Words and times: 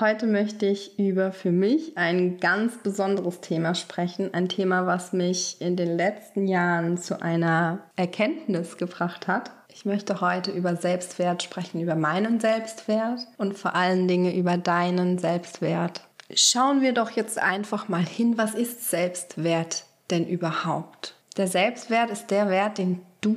Heute 0.00 0.28
möchte 0.28 0.64
ich 0.66 0.96
über 0.96 1.32
für 1.32 1.50
mich 1.50 1.98
ein 1.98 2.38
ganz 2.38 2.78
besonderes 2.78 3.40
Thema 3.40 3.74
sprechen. 3.74 4.32
Ein 4.32 4.48
Thema, 4.48 4.86
was 4.86 5.12
mich 5.12 5.60
in 5.60 5.74
den 5.74 5.96
letzten 5.96 6.46
Jahren 6.46 6.98
zu 6.98 7.20
einer 7.20 7.80
Erkenntnis 7.96 8.76
gebracht 8.76 9.26
hat. 9.26 9.50
Ich 9.74 9.84
möchte 9.84 10.20
heute 10.20 10.52
über 10.52 10.76
Selbstwert 10.76 11.42
sprechen, 11.42 11.80
über 11.80 11.96
meinen 11.96 12.38
Selbstwert 12.38 13.26
und 13.38 13.58
vor 13.58 13.74
allen 13.74 14.06
Dingen 14.06 14.32
über 14.32 14.56
deinen 14.56 15.18
Selbstwert. 15.18 16.02
Schauen 16.32 16.80
wir 16.80 16.92
doch 16.92 17.10
jetzt 17.10 17.36
einfach 17.36 17.88
mal 17.88 18.06
hin, 18.06 18.38
was 18.38 18.54
ist 18.54 18.88
Selbstwert 18.88 19.84
denn 20.10 20.28
überhaupt? 20.28 21.16
Der 21.36 21.48
Selbstwert 21.48 22.10
ist 22.10 22.30
der 22.30 22.48
Wert, 22.48 22.78
den 22.78 23.00
du 23.20 23.36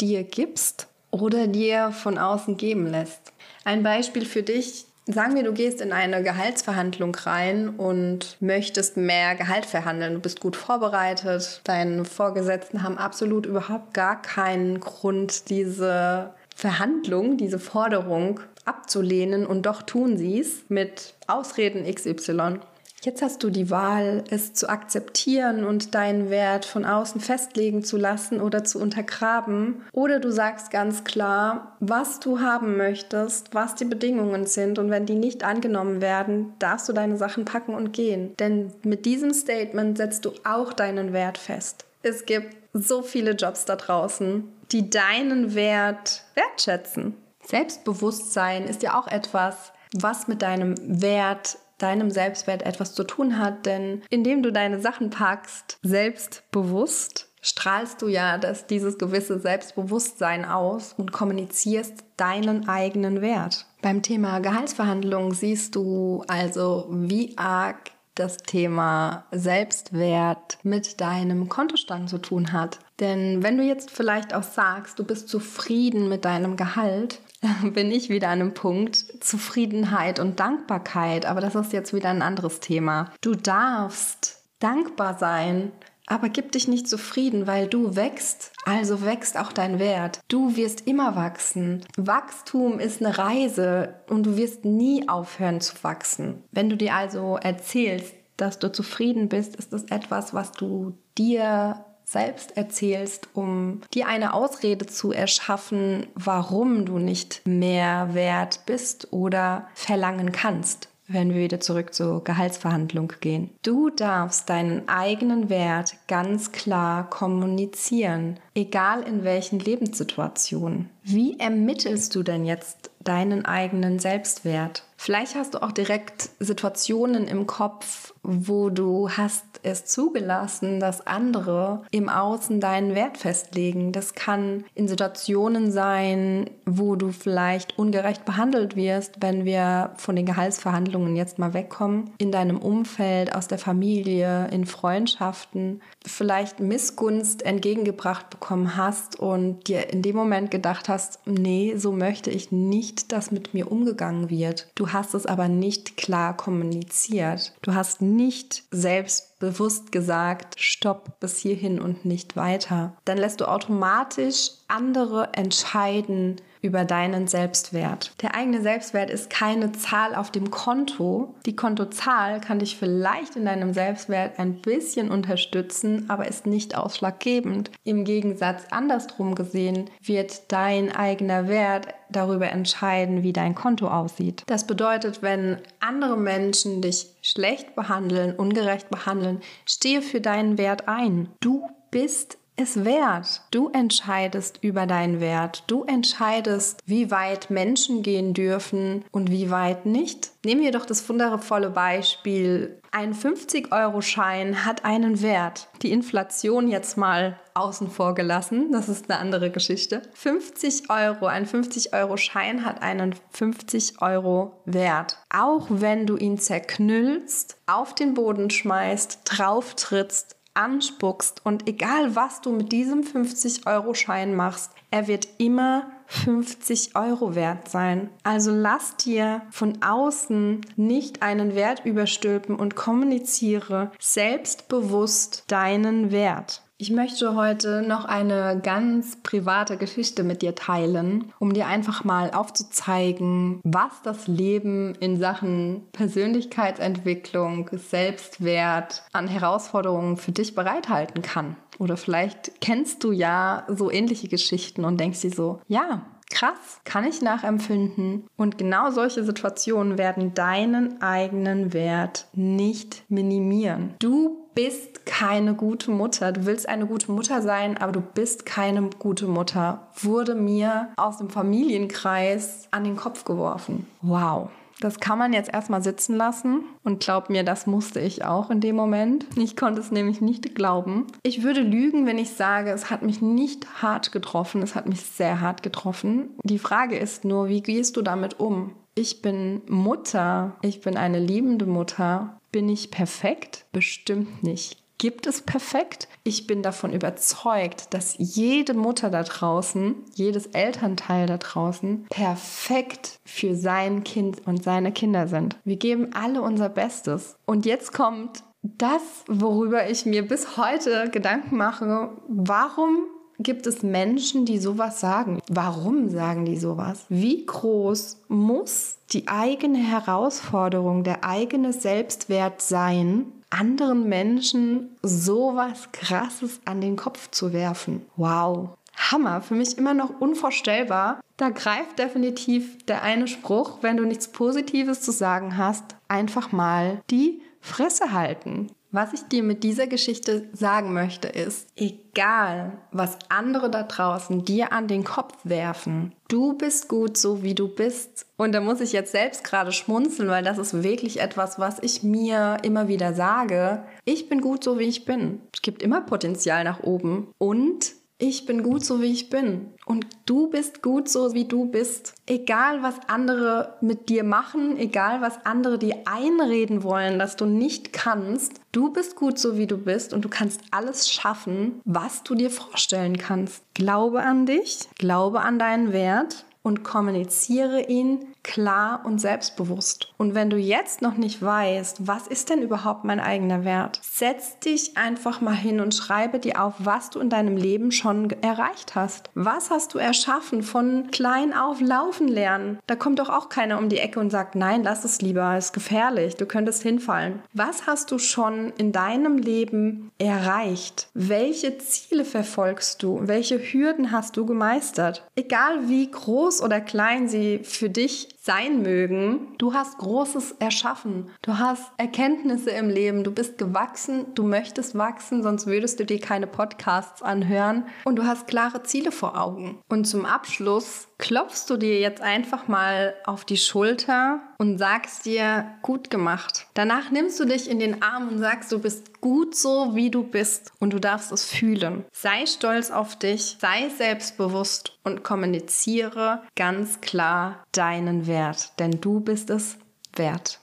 dir 0.00 0.22
gibst 0.22 0.86
oder 1.10 1.48
dir 1.48 1.90
von 1.90 2.16
außen 2.16 2.56
geben 2.56 2.86
lässt. 2.86 3.32
Ein 3.64 3.82
Beispiel 3.82 4.24
für 4.24 4.44
dich. 4.44 4.85
Sagen 5.08 5.36
wir, 5.36 5.44
du 5.44 5.52
gehst 5.52 5.80
in 5.80 5.92
eine 5.92 6.20
Gehaltsverhandlung 6.24 7.14
rein 7.14 7.68
und 7.68 8.36
möchtest 8.40 8.96
mehr 8.96 9.36
Gehalt 9.36 9.64
verhandeln. 9.64 10.14
Du 10.14 10.20
bist 10.20 10.40
gut 10.40 10.56
vorbereitet. 10.56 11.60
Deine 11.62 12.04
Vorgesetzten 12.04 12.82
haben 12.82 12.98
absolut 12.98 13.46
überhaupt 13.46 13.94
gar 13.94 14.20
keinen 14.20 14.80
Grund, 14.80 15.48
diese 15.48 16.34
Verhandlung, 16.56 17.36
diese 17.36 17.60
Forderung 17.60 18.40
abzulehnen 18.64 19.46
und 19.46 19.64
doch 19.66 19.82
tun 19.82 20.18
sie 20.18 20.40
es 20.40 20.64
mit 20.68 21.14
Ausreden 21.28 21.84
XY. 21.84 22.58
Jetzt 23.06 23.22
hast 23.22 23.44
du 23.44 23.50
die 23.50 23.70
Wahl, 23.70 24.24
es 24.30 24.52
zu 24.52 24.68
akzeptieren 24.68 25.64
und 25.64 25.94
deinen 25.94 26.28
Wert 26.28 26.64
von 26.64 26.84
außen 26.84 27.20
festlegen 27.20 27.84
zu 27.84 27.96
lassen 27.96 28.40
oder 28.40 28.64
zu 28.64 28.80
untergraben. 28.80 29.84
Oder 29.92 30.18
du 30.18 30.32
sagst 30.32 30.72
ganz 30.72 31.04
klar, 31.04 31.76
was 31.78 32.18
du 32.18 32.40
haben 32.40 32.76
möchtest, 32.76 33.54
was 33.54 33.76
die 33.76 33.84
Bedingungen 33.84 34.44
sind. 34.46 34.80
Und 34.80 34.90
wenn 34.90 35.06
die 35.06 35.14
nicht 35.14 35.44
angenommen 35.44 36.00
werden, 36.00 36.54
darfst 36.58 36.88
du 36.88 36.92
deine 36.92 37.16
Sachen 37.16 37.44
packen 37.44 37.76
und 37.76 37.92
gehen. 37.92 38.36
Denn 38.40 38.72
mit 38.82 39.06
diesem 39.06 39.32
Statement 39.32 39.96
setzt 39.96 40.24
du 40.24 40.32
auch 40.42 40.72
deinen 40.72 41.12
Wert 41.12 41.38
fest. 41.38 41.84
Es 42.02 42.26
gibt 42.26 42.56
so 42.72 43.02
viele 43.02 43.36
Jobs 43.36 43.66
da 43.66 43.76
draußen, 43.76 44.42
die 44.72 44.90
deinen 44.90 45.54
Wert 45.54 46.24
wertschätzen. 46.34 47.14
Selbstbewusstsein 47.44 48.64
ist 48.64 48.82
ja 48.82 48.98
auch 48.98 49.06
etwas, 49.06 49.70
was 49.94 50.26
mit 50.26 50.42
deinem 50.42 50.74
Wert 50.82 51.58
deinem 51.78 52.10
Selbstwert 52.10 52.62
etwas 52.62 52.94
zu 52.94 53.04
tun 53.04 53.38
hat, 53.38 53.66
denn 53.66 54.02
indem 54.10 54.42
du 54.42 54.52
deine 54.52 54.80
Sachen 54.80 55.10
packst, 55.10 55.78
selbstbewusst, 55.82 57.28
strahlst 57.42 58.02
du 58.02 58.08
ja 58.08 58.38
das, 58.38 58.66
dieses 58.66 58.98
gewisse 58.98 59.38
Selbstbewusstsein 59.38 60.44
aus 60.44 60.94
und 60.96 61.12
kommunizierst 61.12 62.04
deinen 62.16 62.68
eigenen 62.68 63.20
Wert. 63.20 63.66
Beim 63.82 64.02
Thema 64.02 64.40
Gehaltsverhandlungen 64.40 65.32
siehst 65.32 65.76
du 65.76 66.24
also, 66.26 66.86
wie 66.90 67.36
arg 67.38 67.92
das 68.16 68.38
Thema 68.38 69.26
Selbstwert 69.30 70.58
mit 70.62 71.00
deinem 71.00 71.48
Kontostand 71.48 72.08
zu 72.08 72.18
tun 72.18 72.52
hat. 72.52 72.78
Denn 73.00 73.42
wenn 73.42 73.58
du 73.58 73.64
jetzt 73.64 73.90
vielleicht 73.90 74.34
auch 74.34 74.42
sagst, 74.42 74.98
du 74.98 75.04
bist 75.04 75.28
zufrieden 75.28 76.08
mit 76.08 76.24
deinem 76.24 76.56
Gehalt, 76.56 77.20
bin 77.62 77.90
ich 77.90 78.08
wieder 78.08 78.28
an 78.28 78.40
einem 78.40 78.54
Punkt 78.54 78.96
Zufriedenheit 79.22 80.18
und 80.18 80.40
Dankbarkeit. 80.40 81.26
Aber 81.26 81.40
das 81.40 81.54
ist 81.54 81.72
jetzt 81.72 81.92
wieder 81.92 82.10
ein 82.10 82.22
anderes 82.22 82.60
Thema. 82.60 83.12
Du 83.20 83.34
darfst 83.34 84.42
dankbar 84.58 85.18
sein, 85.18 85.72
aber 86.06 86.28
gib 86.28 86.52
dich 86.52 86.68
nicht 86.68 86.88
zufrieden, 86.88 87.46
weil 87.46 87.66
du 87.66 87.96
wächst, 87.96 88.52
also 88.64 89.04
wächst 89.04 89.36
auch 89.36 89.52
dein 89.52 89.78
Wert. 89.78 90.20
Du 90.28 90.56
wirst 90.56 90.86
immer 90.86 91.16
wachsen. 91.16 91.84
Wachstum 91.96 92.78
ist 92.78 93.04
eine 93.04 93.18
Reise 93.18 93.94
und 94.08 94.24
du 94.24 94.36
wirst 94.36 94.64
nie 94.64 95.08
aufhören 95.08 95.60
zu 95.60 95.74
wachsen. 95.82 96.44
Wenn 96.52 96.70
du 96.70 96.76
dir 96.76 96.94
also 96.94 97.36
erzählst, 97.36 98.14
dass 98.36 98.58
du 98.58 98.70
zufrieden 98.70 99.28
bist, 99.28 99.56
ist 99.56 99.72
das 99.72 99.84
etwas, 99.84 100.32
was 100.32 100.52
du 100.52 100.96
dir 101.18 101.85
selbst 102.06 102.56
erzählst, 102.56 103.28
um 103.34 103.80
dir 103.92 104.06
eine 104.06 104.32
Ausrede 104.32 104.86
zu 104.86 105.12
erschaffen, 105.12 106.06
warum 106.14 106.86
du 106.86 106.98
nicht 106.98 107.42
mehr 107.44 108.14
wert 108.14 108.60
bist 108.64 109.12
oder 109.12 109.66
verlangen 109.74 110.30
kannst 110.30 110.88
wenn 111.08 111.32
wir 111.32 111.40
wieder 111.40 111.60
zurück 111.60 111.94
zur 111.94 112.24
Gehaltsverhandlung 112.24 113.12
gehen. 113.20 113.50
Du 113.62 113.90
darfst 113.90 114.48
deinen 114.50 114.88
eigenen 114.88 115.48
Wert 115.48 115.96
ganz 116.08 116.52
klar 116.52 117.08
kommunizieren, 117.08 118.38
egal 118.54 119.02
in 119.02 119.24
welchen 119.24 119.58
Lebenssituationen. 119.58 120.90
Wie 121.02 121.38
ermittelst 121.38 122.14
du 122.14 122.22
denn 122.22 122.44
jetzt 122.44 122.90
deinen 123.00 123.44
eigenen 123.44 123.98
Selbstwert? 124.00 124.82
Vielleicht 124.96 125.36
hast 125.36 125.54
du 125.54 125.62
auch 125.62 125.72
direkt 125.72 126.30
Situationen 126.40 127.28
im 127.28 127.46
Kopf, 127.46 128.12
wo 128.26 128.70
du 128.70 129.08
hast 129.08 129.44
es 129.62 129.84
zugelassen, 129.84 130.80
dass 130.80 131.06
andere 131.06 131.82
im 131.90 132.08
Außen 132.08 132.60
deinen 132.60 132.94
Wert 132.94 133.18
festlegen. 133.18 133.92
Das 133.92 134.14
kann 134.14 134.64
in 134.74 134.88
Situationen 134.88 135.70
sein, 135.70 136.50
wo 136.66 136.96
du 136.96 137.12
vielleicht 137.12 137.78
ungerecht 137.78 138.24
behandelt 138.24 138.74
wirst, 138.74 139.16
wenn 139.20 139.44
wir 139.44 139.92
von 139.96 140.16
den 140.16 140.26
Gehaltsverhandlungen 140.26 141.14
jetzt 141.14 141.38
mal 141.38 141.54
wegkommen, 141.54 142.10
in 142.18 142.32
deinem 142.32 142.58
Umfeld, 142.58 143.34
aus 143.34 143.48
der 143.48 143.58
Familie, 143.58 144.48
in 144.48 144.66
Freundschaften, 144.66 145.80
vielleicht 146.04 146.60
Missgunst 146.60 147.44
entgegengebracht 147.44 148.30
bekommen 148.30 148.76
hast 148.76 149.18
und 149.18 149.68
dir 149.68 149.92
in 149.92 150.02
dem 150.02 150.16
Moment 150.16 150.50
gedacht 150.50 150.88
hast, 150.88 151.20
nee, 151.26 151.74
so 151.76 151.92
möchte 151.92 152.30
ich 152.30 152.50
nicht, 152.50 153.12
dass 153.12 153.30
mit 153.30 153.54
mir 153.54 153.70
umgegangen 153.70 154.30
wird. 154.30 154.68
Du 154.74 154.92
hast 154.92 155.14
es 155.14 155.26
aber 155.26 155.48
nicht 155.48 155.96
klar 155.96 156.36
kommuniziert. 156.36 157.54
Du 157.62 157.74
hast 157.74 158.02
nicht 158.16 158.64
selbstbewusst 158.70 159.92
gesagt, 159.92 160.58
stopp 160.58 161.20
bis 161.20 161.38
hierhin 161.38 161.80
und 161.80 162.04
nicht 162.04 162.36
weiter. 162.36 162.96
Dann 163.04 163.18
lässt 163.18 163.40
du 163.40 163.46
automatisch 163.46 164.50
andere 164.68 165.30
entscheiden, 165.34 166.40
über 166.66 166.84
deinen 166.84 167.26
Selbstwert. 167.28 168.12
Der 168.20 168.34
eigene 168.34 168.60
Selbstwert 168.60 169.08
ist 169.08 169.30
keine 169.30 169.72
Zahl 169.72 170.14
auf 170.14 170.30
dem 170.30 170.50
Konto. 170.50 171.34
Die 171.46 171.56
Kontozahl 171.56 172.40
kann 172.40 172.58
dich 172.58 172.76
vielleicht 172.76 173.36
in 173.36 173.44
deinem 173.44 173.72
Selbstwert 173.72 174.38
ein 174.38 174.60
bisschen 174.60 175.10
unterstützen, 175.10 176.10
aber 176.10 176.28
ist 176.28 176.46
nicht 176.46 176.76
ausschlaggebend. 176.76 177.70
Im 177.84 178.04
Gegensatz 178.04 178.64
andersrum 178.70 179.34
gesehen 179.34 179.88
wird 180.02 180.52
dein 180.52 180.94
eigener 180.94 181.48
Wert 181.48 181.88
darüber 182.10 182.48
entscheiden, 182.48 183.22
wie 183.22 183.32
dein 183.32 183.54
Konto 183.54 183.88
aussieht. 183.88 184.42
Das 184.46 184.66
bedeutet, 184.66 185.22
wenn 185.22 185.58
andere 185.80 186.16
Menschen 186.16 186.82
dich 186.82 187.15
schlecht 187.26 187.74
behandeln, 187.74 188.36
ungerecht 188.36 188.88
behandeln, 188.88 189.40
stehe 189.66 190.00
für 190.00 190.20
deinen 190.20 190.58
Wert 190.58 190.86
ein. 190.86 191.28
Du 191.40 191.68
bist 191.90 192.38
es 192.56 192.84
wert. 192.84 193.42
Du 193.50 193.68
entscheidest 193.68 194.58
über 194.62 194.86
deinen 194.86 195.20
Wert. 195.20 195.64
Du 195.66 195.84
entscheidest, 195.84 196.80
wie 196.86 197.10
weit 197.10 197.50
Menschen 197.50 198.02
gehen 198.02 198.34
dürfen 198.34 199.04
und 199.12 199.30
wie 199.30 199.50
weit 199.50 199.86
nicht. 199.86 200.30
Nehmen 200.44 200.62
wir 200.62 200.72
doch 200.72 200.86
das 200.86 201.06
wundervolle 201.08 201.70
Beispiel. 201.70 202.80
Ein 202.92 203.14
50-Euro-Schein 203.14 204.64
hat 204.64 204.84
einen 204.84 205.20
Wert. 205.20 205.68
Die 205.82 205.92
Inflation 205.92 206.68
jetzt 206.68 206.96
mal 206.96 207.38
außen 207.56 207.90
vor 207.90 208.14
gelassen. 208.14 208.70
Das 208.72 208.88
ist 208.88 209.10
eine 209.10 209.18
andere 209.18 209.50
Geschichte. 209.50 210.02
50 210.14 210.90
Euro, 210.90 211.26
ein 211.26 211.46
50-Euro-Schein 211.46 212.64
hat 212.64 212.82
einen 212.82 213.14
50 213.30 214.00
Euro 214.00 214.60
Wert. 214.66 215.18
Auch 215.34 215.66
wenn 215.68 216.06
du 216.06 216.16
ihn 216.16 216.38
zerknüllst, 216.38 217.56
auf 217.66 217.94
den 217.94 218.14
Boden 218.14 218.50
schmeißt, 218.50 219.20
drauf 219.24 219.74
trittst, 219.74 220.35
anspuckst 220.56 221.44
und 221.44 221.68
egal 221.68 222.16
was 222.16 222.40
du 222.40 222.50
mit 222.52 222.72
diesem 222.72 223.02
50-Euro-Schein 223.02 224.34
machst, 224.34 224.72
er 224.90 225.08
wird 225.08 225.28
immer 225.38 225.90
50 226.06 226.94
Euro 226.94 227.34
wert 227.34 227.68
sein. 227.68 228.10
Also 228.22 228.52
lass 228.52 228.96
dir 228.96 229.42
von 229.50 229.82
außen 229.82 230.60
nicht 230.76 231.22
einen 231.22 231.54
Wert 231.54 231.84
überstülpen 231.84 232.56
und 232.56 232.76
kommuniziere 232.76 233.90
selbstbewusst 233.98 235.44
deinen 235.48 236.12
Wert. 236.12 236.62
Ich 236.78 236.90
möchte 236.90 237.34
heute 237.34 237.80
noch 237.80 238.04
eine 238.04 238.60
ganz 238.62 239.16
private 239.22 239.78
Geschichte 239.78 240.22
mit 240.22 240.42
dir 240.42 240.54
teilen, 240.54 241.32
um 241.38 241.54
dir 241.54 241.68
einfach 241.68 242.04
mal 242.04 242.32
aufzuzeigen, 242.32 243.60
was 243.64 244.02
das 244.02 244.26
Leben 244.26 244.94
in 244.96 245.18
Sachen 245.18 245.84
Persönlichkeitsentwicklung, 245.92 247.70
Selbstwert 247.72 249.04
an 249.14 249.26
Herausforderungen 249.26 250.18
für 250.18 250.32
dich 250.32 250.54
bereithalten 250.54 251.22
kann. 251.22 251.56
Oder 251.78 251.96
vielleicht 251.96 252.60
kennst 252.60 253.04
du 253.04 253.12
ja 253.12 253.64
so 253.68 253.90
ähnliche 253.90 254.28
Geschichten 254.28 254.84
und 254.84 255.00
denkst 255.00 255.22
dir 255.22 255.30
so, 255.30 255.60
ja, 255.68 256.04
krass, 256.36 256.80
kann 256.84 257.04
ich 257.04 257.22
nachempfinden. 257.22 258.26
Und 258.36 258.58
genau 258.58 258.90
solche 258.90 259.24
Situationen 259.24 259.96
werden 259.96 260.34
deinen 260.34 261.00
eigenen 261.00 261.72
Wert 261.72 262.26
nicht 262.34 263.04
minimieren. 263.08 263.94
Du 264.00 264.36
bist 264.54 265.06
keine 265.06 265.54
gute 265.54 265.90
Mutter. 265.90 266.32
Du 266.32 266.44
willst 266.44 266.68
eine 266.68 266.86
gute 266.86 267.10
Mutter 267.10 267.40
sein, 267.40 267.78
aber 267.78 267.92
du 267.92 268.00
bist 268.00 268.44
keine 268.44 268.90
gute 268.98 269.26
Mutter. 269.26 269.88
Wurde 269.96 270.34
mir 270.34 270.88
aus 270.96 271.18
dem 271.18 271.30
Familienkreis 271.30 272.68
an 272.70 272.84
den 272.84 272.96
Kopf 272.96 273.24
geworfen. 273.24 273.86
Wow. 274.02 274.50
Das 274.80 275.00
kann 275.00 275.18
man 275.18 275.32
jetzt 275.32 275.52
erstmal 275.52 275.82
sitzen 275.82 276.16
lassen 276.16 276.64
und 276.84 277.00
glaub 277.00 277.30
mir, 277.30 277.44
das 277.44 277.66
musste 277.66 278.00
ich 278.00 278.24
auch 278.24 278.50
in 278.50 278.60
dem 278.60 278.76
Moment. 278.76 279.26
Ich 279.36 279.56
konnte 279.56 279.80
es 279.80 279.90
nämlich 279.90 280.20
nicht 280.20 280.54
glauben. 280.54 281.06
Ich 281.22 281.42
würde 281.42 281.60
lügen, 281.60 282.06
wenn 282.06 282.18
ich 282.18 282.30
sage, 282.30 282.70
es 282.70 282.90
hat 282.90 283.02
mich 283.02 283.22
nicht 283.22 283.82
hart 283.82 284.12
getroffen, 284.12 284.62
es 284.62 284.74
hat 284.74 284.86
mich 284.86 285.00
sehr 285.00 285.40
hart 285.40 285.62
getroffen. 285.62 286.30
Die 286.44 286.58
Frage 286.58 286.98
ist 286.98 287.24
nur, 287.24 287.48
wie 287.48 287.62
gehst 287.62 287.96
du 287.96 288.02
damit 288.02 288.38
um? 288.38 288.72
Ich 288.94 289.22
bin 289.22 289.62
Mutter, 289.68 290.56
ich 290.62 290.80
bin 290.80 290.96
eine 290.96 291.18
liebende 291.18 291.66
Mutter. 291.66 292.38
Bin 292.52 292.68
ich 292.68 292.90
perfekt? 292.90 293.66
Bestimmt 293.72 294.42
nicht. 294.42 294.82
Gibt 294.98 295.26
es 295.26 295.42
perfekt? 295.42 296.08
Ich 296.24 296.46
bin 296.46 296.62
davon 296.62 296.92
überzeugt, 296.92 297.92
dass 297.92 298.14
jede 298.18 298.72
Mutter 298.72 299.10
da 299.10 299.22
draußen, 299.22 299.94
jedes 300.14 300.46
Elternteil 300.46 301.26
da 301.26 301.36
draußen 301.36 302.06
perfekt 302.08 303.18
für 303.24 303.54
sein 303.54 304.04
Kind 304.04 304.46
und 304.46 304.64
seine 304.64 304.92
Kinder 304.92 305.28
sind. 305.28 305.58
Wir 305.64 305.76
geben 305.76 306.10
alle 306.14 306.40
unser 306.40 306.70
Bestes. 306.70 307.36
Und 307.44 307.66
jetzt 307.66 307.92
kommt 307.92 308.42
das, 308.62 309.02
worüber 309.28 309.88
ich 309.88 310.06
mir 310.06 310.26
bis 310.26 310.56
heute 310.56 311.10
Gedanken 311.10 311.56
mache. 311.56 312.10
Warum 312.28 313.06
gibt 313.38 313.66
es 313.66 313.82
Menschen, 313.82 314.46
die 314.46 314.58
sowas 314.58 315.00
sagen. 315.00 315.40
Warum 315.48 316.08
sagen 316.08 316.44
die 316.44 316.56
sowas? 316.56 317.04
Wie 317.08 317.44
groß 317.44 318.22
muss 318.28 318.98
die 319.12 319.28
eigene 319.28 319.78
Herausforderung, 319.78 321.04
der 321.04 321.24
eigene 321.24 321.72
Selbstwert 321.72 322.62
sein, 322.62 323.32
anderen 323.50 324.08
Menschen 324.08 324.96
sowas 325.02 325.88
Krasses 325.92 326.60
an 326.64 326.80
den 326.80 326.96
Kopf 326.96 327.30
zu 327.30 327.52
werfen? 327.52 328.06
Wow. 328.16 328.70
Hammer, 328.96 329.42
für 329.42 329.54
mich 329.54 329.76
immer 329.76 329.94
noch 329.94 330.20
unvorstellbar. 330.20 331.20
Da 331.36 331.50
greift 331.50 331.98
definitiv 331.98 332.84
der 332.86 333.02
eine 333.02 333.28
Spruch, 333.28 333.78
wenn 333.82 333.98
du 333.98 334.04
nichts 334.04 334.28
Positives 334.28 335.02
zu 335.02 335.12
sagen 335.12 335.56
hast, 335.56 335.96
einfach 336.08 336.50
mal 336.50 337.02
die 337.10 337.42
Fresse 337.60 338.12
halten. 338.12 338.70
Was 338.92 339.12
ich 339.12 339.22
dir 339.22 339.42
mit 339.42 339.64
dieser 339.64 339.86
Geschichte 339.86 340.48
sagen 340.52 340.92
möchte, 340.92 341.28
ist, 341.28 341.68
egal 341.76 342.78
was 342.92 343.18
andere 343.28 343.70
da 343.70 343.82
draußen 343.82 344.44
dir 344.44 344.72
an 344.72 344.88
den 344.88 345.04
Kopf 345.04 345.34
werfen, 345.44 346.14
du 346.28 346.54
bist 346.54 346.88
gut 346.88 347.16
so, 347.16 347.42
wie 347.42 347.54
du 347.54 347.68
bist. 347.68 348.26
Und 348.36 348.52
da 348.52 348.60
muss 348.60 348.80
ich 348.80 348.92
jetzt 348.92 349.12
selbst 349.12 349.44
gerade 349.44 349.72
schmunzeln, 349.72 350.28
weil 350.28 350.44
das 350.44 350.58
ist 350.58 350.82
wirklich 350.82 351.20
etwas, 351.20 351.58
was 351.58 351.78
ich 351.82 352.02
mir 352.02 352.58
immer 352.62 352.88
wieder 352.88 353.12
sage. 353.12 353.82
Ich 354.04 354.28
bin 354.28 354.40
gut 354.40 354.64
so, 354.64 354.78
wie 354.78 354.84
ich 354.84 355.04
bin. 355.04 355.40
Es 355.52 355.62
gibt 355.62 355.82
immer 355.82 356.00
Potenzial 356.00 356.64
nach 356.64 356.82
oben. 356.82 357.28
Und 357.38 357.92
ich 358.18 358.46
bin 358.46 358.62
gut 358.62 358.84
so, 358.84 359.02
wie 359.02 359.12
ich 359.12 359.28
bin. 359.28 359.74
Und 359.84 360.06
du 360.24 360.48
bist 360.48 360.82
gut 360.82 361.08
so, 361.08 361.34
wie 361.34 361.44
du 361.44 361.66
bist. 361.66 362.14
Egal, 362.26 362.82
was 362.82 362.94
andere 363.08 363.74
mit 363.82 364.08
dir 364.08 364.24
machen, 364.24 364.78
egal, 364.78 365.20
was 365.20 365.44
andere 365.44 365.78
dir 365.78 365.96
einreden 366.06 366.82
wollen, 366.82 367.18
dass 367.18 367.36
du 367.36 367.44
nicht 367.44 367.92
kannst, 367.92 368.60
du 368.72 368.90
bist 368.90 369.16
gut 369.16 369.38
so, 369.38 369.58
wie 369.58 369.66
du 369.66 369.76
bist 369.76 370.14
und 370.14 370.24
du 370.24 370.30
kannst 370.30 370.62
alles 370.70 371.10
schaffen, 371.10 371.80
was 371.84 372.22
du 372.22 372.34
dir 372.34 372.50
vorstellen 372.50 373.18
kannst. 373.18 373.62
Glaube 373.74 374.22
an 374.22 374.46
dich, 374.46 374.88
glaube 374.96 375.40
an 375.40 375.58
deinen 375.58 375.92
Wert 375.92 376.46
und 376.66 376.82
kommuniziere 376.82 377.82
ihn 377.82 378.34
klar 378.42 379.02
und 379.04 379.20
selbstbewusst. 379.20 380.12
Und 380.18 380.34
wenn 380.34 380.50
du 380.50 380.56
jetzt 380.56 381.00
noch 381.00 381.16
nicht 381.16 381.40
weißt, 381.40 382.08
was 382.08 382.26
ist 382.26 382.50
denn 382.50 382.60
überhaupt 382.60 383.04
mein 383.04 383.20
eigener 383.20 383.64
Wert, 383.64 384.00
setz 384.02 384.58
dich 384.58 384.96
einfach 384.96 385.40
mal 385.40 385.54
hin 385.54 385.80
und 385.80 385.94
schreibe 385.94 386.40
dir 386.40 386.62
auf, 386.62 386.74
was 386.78 387.10
du 387.10 387.20
in 387.20 387.30
deinem 387.30 387.56
Leben 387.56 387.92
schon 387.92 388.30
erreicht 388.42 388.96
hast. 388.96 389.30
Was 389.34 389.70
hast 389.70 389.94
du 389.94 389.98
erschaffen 389.98 390.64
von 390.64 391.08
klein 391.12 391.54
auf 391.54 391.80
laufen 391.80 392.26
lernen? 392.26 392.78
Da 392.88 392.96
kommt 392.96 393.20
doch 393.20 393.28
auch 393.28 393.48
keiner 393.48 393.78
um 393.78 393.88
die 393.88 393.98
Ecke 393.98 394.18
und 394.18 394.30
sagt, 394.30 394.56
nein, 394.56 394.82
lass 394.82 395.04
es 395.04 395.22
lieber, 395.22 395.56
ist 395.56 395.72
gefährlich, 395.72 396.34
du 396.34 396.46
könntest 396.46 396.82
hinfallen. 396.82 397.42
Was 397.52 397.86
hast 397.86 398.10
du 398.10 398.18
schon 398.18 398.72
in 398.76 398.90
deinem 398.90 399.38
Leben 399.38 400.10
erreicht? 400.18 401.08
Welche 401.14 401.78
Ziele 401.78 402.24
verfolgst 402.24 403.04
du? 403.04 403.20
Welche 403.22 403.58
Hürden 403.58 404.10
hast 404.10 404.36
du 404.36 404.46
gemeistert? 404.46 405.24
Egal 405.36 405.88
wie 405.88 406.10
groß 406.10 406.55
oder 406.62 406.80
klein 406.80 407.28
sie 407.28 407.60
für 407.62 407.90
dich 407.90 408.35
sein 408.46 408.80
mögen. 408.80 409.54
Du 409.58 409.74
hast 409.74 409.98
Großes 409.98 410.52
erschaffen. 410.60 411.30
Du 411.42 411.58
hast 411.58 411.92
Erkenntnisse 411.98 412.70
im 412.70 412.88
Leben. 412.88 413.24
Du 413.24 413.32
bist 413.32 413.58
gewachsen. 413.58 414.26
Du 414.34 414.44
möchtest 414.44 414.96
wachsen, 414.96 415.42
sonst 415.42 415.66
würdest 415.66 415.98
du 415.98 416.04
dir 416.04 416.20
keine 416.20 416.46
Podcasts 416.46 417.22
anhören. 417.22 417.86
Und 418.04 418.16
du 418.16 418.24
hast 418.24 418.46
klare 418.46 418.84
Ziele 418.84 419.10
vor 419.10 419.38
Augen. 419.38 419.80
Und 419.88 420.06
zum 420.06 420.24
Abschluss 420.24 421.08
klopfst 421.18 421.66
du 421.68 421.76
dir 421.76 421.98
jetzt 421.98 422.20
einfach 422.22 422.68
mal 422.68 423.14
auf 423.24 423.44
die 423.44 423.56
Schulter 423.56 424.40
und 424.58 424.78
sagst 424.78 425.26
dir, 425.26 425.66
gut 425.82 426.10
gemacht. 426.10 426.66
Danach 426.74 427.10
nimmst 427.10 427.40
du 427.40 427.44
dich 427.44 427.68
in 427.68 427.78
den 427.78 428.02
Arm 428.02 428.28
und 428.28 428.38
sagst, 428.38 428.70
du 428.72 428.78
bist 428.78 429.20
gut 429.20 429.56
so, 429.56 429.94
wie 429.94 430.10
du 430.10 430.22
bist 430.22 430.72
und 430.78 430.92
du 430.92 430.98
darfst 430.98 431.32
es 431.32 431.44
fühlen. 431.44 432.04
Sei 432.12 432.46
stolz 432.46 432.90
auf 432.90 433.16
dich, 433.16 433.56
sei 433.60 433.88
selbstbewusst 433.88 434.98
und 435.04 435.22
kommuniziere 435.22 436.42
ganz 436.54 437.00
klar 437.00 437.64
deinen 437.72 438.26
Wert, 438.36 438.78
denn 438.78 439.00
du 439.00 439.20
bist 439.20 439.48
es 439.48 439.78
wert. 440.14 440.60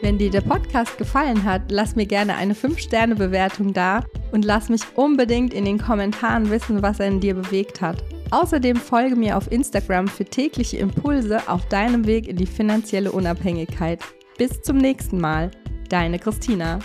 Wenn 0.00 0.16
dir 0.16 0.30
der 0.30 0.42
Podcast 0.42 0.96
gefallen 0.96 1.42
hat, 1.42 1.72
lass 1.72 1.96
mir 1.96 2.06
gerne 2.06 2.36
eine 2.36 2.54
5-Sterne-Bewertung 2.54 3.72
da 3.72 4.04
und 4.30 4.44
lass 4.44 4.68
mich 4.68 4.82
unbedingt 4.94 5.52
in 5.52 5.64
den 5.64 5.78
Kommentaren 5.78 6.50
wissen, 6.50 6.82
was 6.82 7.00
er 7.00 7.08
in 7.08 7.18
dir 7.18 7.34
bewegt 7.34 7.80
hat. 7.80 8.04
Außerdem 8.30 8.76
folge 8.76 9.16
mir 9.16 9.36
auf 9.36 9.50
Instagram 9.50 10.06
für 10.06 10.24
tägliche 10.24 10.76
Impulse 10.76 11.48
auf 11.48 11.66
deinem 11.66 12.06
Weg 12.06 12.28
in 12.28 12.36
die 12.36 12.46
finanzielle 12.46 13.10
Unabhängigkeit. 13.10 13.98
Bis 14.38 14.62
zum 14.62 14.76
nächsten 14.76 15.20
Mal, 15.20 15.50
deine 15.88 16.20
Christina. 16.20 16.78